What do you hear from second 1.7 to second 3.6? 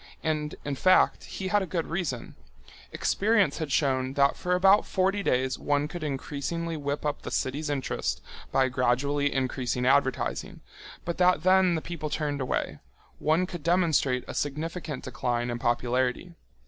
reason. Experience